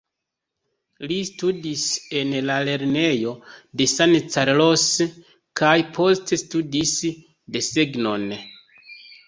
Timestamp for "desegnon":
7.59-8.29